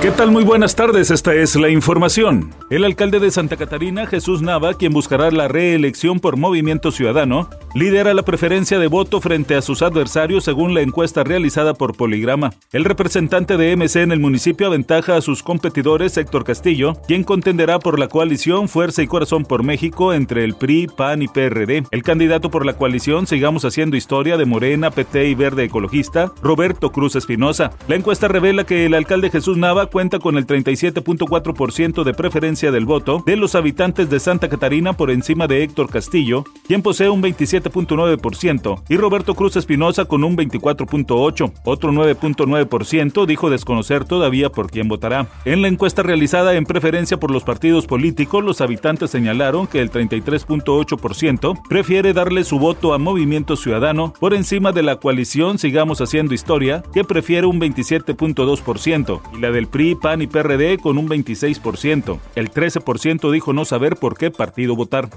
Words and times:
¿Qué 0.00 0.12
tal? 0.12 0.30
Muy 0.30 0.44
buenas 0.44 0.76
tardes, 0.76 1.10
esta 1.10 1.34
es 1.34 1.56
la 1.56 1.70
información. 1.70 2.54
El 2.70 2.84
alcalde 2.84 3.18
de 3.18 3.32
Santa 3.32 3.56
Catarina, 3.56 4.06
Jesús 4.06 4.42
Nava, 4.42 4.74
quien 4.74 4.92
buscará 4.92 5.28
la 5.32 5.48
reelección 5.48 6.20
por 6.20 6.36
Movimiento 6.36 6.92
Ciudadano, 6.92 7.50
lidera 7.74 8.14
la 8.14 8.22
preferencia 8.22 8.78
de 8.78 8.86
voto 8.86 9.20
frente 9.20 9.56
a 9.56 9.60
sus 9.60 9.82
adversarios 9.82 10.44
según 10.44 10.72
la 10.72 10.82
encuesta 10.82 11.24
realizada 11.24 11.74
por 11.74 11.96
Poligrama. 11.96 12.52
El 12.72 12.84
representante 12.84 13.56
de 13.56 13.74
MC 13.76 13.96
en 13.96 14.12
el 14.12 14.20
municipio 14.20 14.68
aventaja 14.68 15.16
a 15.16 15.20
sus 15.20 15.42
competidores 15.42 16.16
Héctor 16.16 16.44
Castillo, 16.44 16.92
quien 17.08 17.24
contenderá 17.24 17.80
por 17.80 17.98
la 17.98 18.06
coalición 18.06 18.68
Fuerza 18.68 19.02
y 19.02 19.08
Corazón 19.08 19.44
por 19.44 19.64
México 19.64 20.14
entre 20.14 20.44
el 20.44 20.54
PRI, 20.54 20.86
PAN 20.86 21.22
y 21.22 21.28
PRD. 21.28 21.82
El 21.90 22.04
candidato 22.04 22.52
por 22.52 22.64
la 22.64 22.74
coalición 22.74 23.26
Sigamos 23.26 23.64
Haciendo 23.64 23.96
Historia 23.96 24.36
de 24.36 24.44
Morena, 24.44 24.92
PT 24.92 25.28
y 25.28 25.34
Verde 25.34 25.64
Ecologista, 25.64 26.30
Roberto 26.40 26.92
Cruz 26.92 27.16
Espinosa. 27.16 27.72
La 27.88 27.96
encuesta 27.96 28.28
revela 28.28 28.64
que 28.64 28.86
el 28.86 28.94
alcalde 28.94 29.30
Jesús 29.30 29.56
Nava 29.56 29.87
cuenta 29.88 30.18
con 30.18 30.36
el 30.36 30.46
37.4% 30.46 32.04
de 32.04 32.14
preferencia 32.14 32.70
del 32.70 32.86
voto 32.86 33.22
de 33.26 33.36
los 33.36 33.54
habitantes 33.54 34.08
de 34.10 34.20
Santa 34.20 34.48
Catarina 34.48 34.92
por 34.92 35.10
encima 35.10 35.46
de 35.46 35.62
Héctor 35.62 35.90
Castillo, 35.90 36.44
quien 36.66 36.82
posee 36.82 37.08
un 37.08 37.22
27.9%, 37.22 38.82
y 38.88 38.96
Roberto 38.96 39.34
Cruz 39.34 39.56
Espinosa 39.56 40.04
con 40.04 40.24
un 40.24 40.36
24.8%. 40.36 41.52
Otro 41.64 41.92
9.9% 41.92 43.26
dijo 43.26 43.50
desconocer 43.50 44.04
todavía 44.04 44.50
por 44.50 44.70
quién 44.70 44.88
votará. 44.88 45.28
En 45.44 45.62
la 45.62 45.68
encuesta 45.68 46.02
realizada 46.02 46.54
en 46.54 46.64
preferencia 46.64 47.18
por 47.18 47.30
los 47.30 47.44
partidos 47.44 47.86
políticos, 47.86 48.44
los 48.44 48.60
habitantes 48.60 49.10
señalaron 49.10 49.66
que 49.66 49.80
el 49.80 49.90
33.8% 49.90 51.60
prefiere 51.68 52.12
darle 52.12 52.44
su 52.44 52.58
voto 52.58 52.94
a 52.94 52.98
Movimiento 52.98 53.56
Ciudadano 53.56 54.12
por 54.20 54.34
encima 54.34 54.72
de 54.72 54.82
la 54.82 54.96
coalición 54.96 55.58
Sigamos 55.58 56.00
Haciendo 56.00 56.34
Historia, 56.34 56.82
que 56.92 57.04
prefiere 57.04 57.46
un 57.46 57.60
27.2%, 57.60 59.20
y 59.34 59.40
la 59.40 59.50
del 59.50 59.68
PRI, 59.78 59.94
PAN 59.94 60.22
y 60.22 60.26
PRD 60.26 60.78
con 60.78 60.98
un 60.98 61.08
26%. 61.08 62.18
El 62.34 62.50
13% 62.50 63.30
dijo 63.30 63.52
no 63.52 63.64
saber 63.64 63.94
por 63.94 64.18
qué 64.18 64.32
partido 64.32 64.74
votar. 64.74 65.08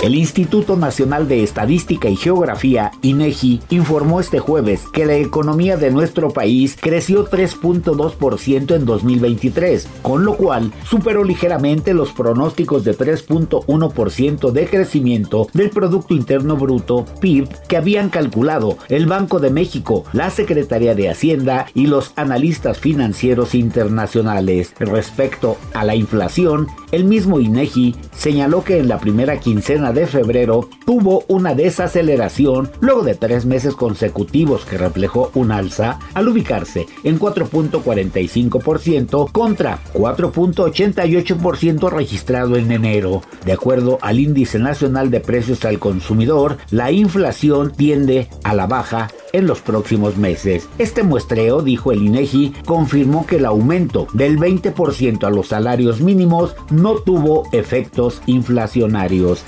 El 0.00 0.14
Instituto 0.14 0.76
Nacional 0.76 1.26
de 1.26 1.42
Estadística 1.42 2.08
y 2.08 2.14
Geografía, 2.14 2.92
INEGI, 3.02 3.60
informó 3.70 4.20
este 4.20 4.38
jueves 4.38 4.84
que 4.92 5.04
la 5.04 5.16
economía 5.16 5.76
de 5.76 5.90
nuestro 5.90 6.30
país 6.30 6.76
creció 6.80 7.28
3.2% 7.28 8.76
en 8.76 8.84
2023, 8.84 9.88
con 10.02 10.24
lo 10.24 10.36
cual 10.36 10.72
superó 10.84 11.24
ligeramente 11.24 11.94
los 11.94 12.12
pronósticos 12.12 12.84
de 12.84 12.96
3.1% 12.96 14.52
de 14.52 14.66
crecimiento 14.68 15.48
del 15.52 15.70
Producto 15.70 16.14
Interno 16.14 16.56
Bruto, 16.56 17.04
PIB, 17.20 17.48
que 17.66 17.76
habían 17.76 18.08
calculado 18.08 18.78
el 18.88 19.06
Banco 19.06 19.40
de 19.40 19.50
México, 19.50 20.04
la 20.12 20.30
Secretaría 20.30 20.94
de 20.94 21.10
Hacienda 21.10 21.66
y 21.74 21.88
los 21.88 22.12
analistas 22.14 22.78
financieros 22.78 23.56
internacionales. 23.56 24.74
Respecto 24.78 25.56
a 25.74 25.82
la 25.82 25.96
inflación, 25.96 26.68
el 26.92 27.04
mismo 27.04 27.40
INEGI 27.40 27.96
señaló 28.12 28.62
que 28.62 28.78
en 28.78 28.86
la 28.86 29.00
primera 29.00 29.40
quincena 29.40 29.87
de 29.92 30.06
febrero 30.06 30.68
tuvo 30.84 31.24
una 31.28 31.54
desaceleración 31.54 32.70
luego 32.80 33.02
de 33.02 33.14
tres 33.14 33.46
meses 33.46 33.74
consecutivos 33.74 34.64
que 34.64 34.78
reflejó 34.78 35.30
un 35.34 35.52
alza 35.52 35.98
al 36.14 36.28
ubicarse 36.28 36.86
en 37.04 37.18
4.45% 37.18 39.30
contra 39.32 39.78
4.88% 39.94 41.90
registrado 41.90 42.56
en 42.56 42.72
enero. 42.72 43.22
De 43.44 43.52
acuerdo 43.52 43.98
al 44.02 44.20
Índice 44.20 44.58
Nacional 44.58 45.10
de 45.10 45.20
Precios 45.20 45.64
al 45.64 45.78
Consumidor, 45.78 46.58
la 46.70 46.92
inflación 46.92 47.72
tiende 47.72 48.28
a 48.44 48.54
la 48.54 48.66
baja 48.66 49.08
en 49.32 49.46
los 49.46 49.60
próximos 49.60 50.16
meses. 50.16 50.68
Este 50.78 51.02
muestreo, 51.02 51.62
dijo 51.62 51.92
el 51.92 52.02
INEGI, 52.02 52.54
confirmó 52.64 53.26
que 53.26 53.36
el 53.36 53.46
aumento 53.46 54.06
del 54.12 54.38
20% 54.38 55.24
a 55.24 55.30
los 55.30 55.48
salarios 55.48 56.00
mínimos 56.00 56.54
no 56.70 56.96
tuvo 56.96 57.44
efectos 57.52 58.22
inflacionarios. 58.26 59.44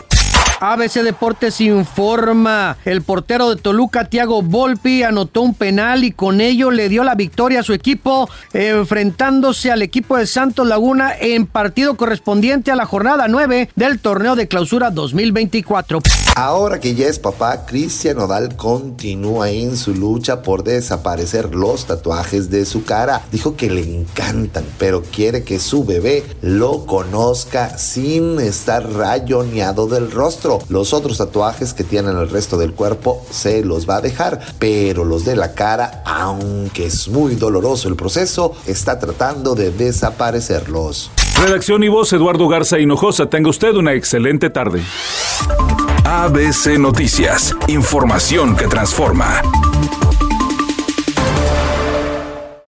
ABC 0.60 1.02
Deportes 1.02 1.60
informa. 1.62 2.76
El 2.84 3.00
portero 3.00 3.48
de 3.48 3.56
Toluca, 3.56 4.10
Thiago 4.10 4.42
Volpi, 4.42 5.02
anotó 5.02 5.40
un 5.40 5.54
penal 5.54 6.04
y 6.04 6.12
con 6.12 6.42
ello 6.42 6.70
le 6.70 6.90
dio 6.90 7.02
la 7.02 7.14
victoria 7.14 7.60
a 7.60 7.62
su 7.62 7.72
equipo, 7.72 8.28
enfrentándose 8.52 9.72
al 9.72 9.80
equipo 9.80 10.18
de 10.18 10.26
Santos 10.26 10.66
Laguna 10.66 11.14
en 11.18 11.46
partido 11.46 11.96
correspondiente 11.96 12.70
a 12.70 12.76
la 12.76 12.84
jornada 12.84 13.26
9 13.26 13.70
del 13.74 13.98
torneo 14.00 14.36
de 14.36 14.48
clausura 14.48 14.90
2024. 14.90 16.00
Ahora 16.36 16.78
que 16.78 16.94
ya 16.94 17.06
es 17.06 17.18
papá, 17.18 17.64
Cristian 17.64 18.18
Nodal 18.18 18.54
continúa 18.56 19.50
en 19.50 19.76
su 19.76 19.94
lucha 19.94 20.42
por 20.42 20.62
desaparecer 20.62 21.54
los 21.54 21.86
tatuajes 21.86 22.50
de 22.50 22.66
su 22.66 22.84
cara. 22.84 23.22
Dijo 23.32 23.56
que 23.56 23.70
le 23.70 23.82
encantan, 23.82 24.64
pero 24.78 25.02
quiere 25.02 25.42
que 25.42 25.58
su 25.58 25.84
bebé 25.84 26.24
lo 26.42 26.84
conozca 26.86 27.78
sin 27.78 28.38
estar 28.40 28.90
rayoneado 28.92 29.86
del 29.86 30.10
rostro. 30.50 30.66
Los 30.68 30.92
otros 30.92 31.18
tatuajes 31.18 31.74
que 31.74 31.84
tienen 31.84 32.16
el 32.16 32.28
resto 32.28 32.56
del 32.56 32.72
cuerpo 32.72 33.24
se 33.30 33.64
los 33.64 33.88
va 33.88 33.96
a 33.96 34.00
dejar, 34.00 34.40
pero 34.58 35.04
los 35.04 35.24
de 35.24 35.36
la 35.36 35.52
cara, 35.54 36.02
aunque 36.04 36.86
es 36.86 37.08
muy 37.08 37.34
doloroso 37.34 37.88
el 37.88 37.96
proceso, 37.96 38.54
está 38.66 38.98
tratando 38.98 39.54
de 39.54 39.70
desaparecerlos. 39.70 41.10
Redacción 41.42 41.82
y 41.82 41.88
voz 41.88 42.12
Eduardo 42.12 42.48
Garza 42.48 42.78
Hinojosa. 42.78 43.26
Tenga 43.26 43.50
usted 43.50 43.74
una 43.74 43.94
excelente 43.94 44.50
tarde. 44.50 44.82
ABC 46.04 46.78
Noticias. 46.78 47.54
Información 47.68 48.56
que 48.56 48.66
transforma. 48.66 49.42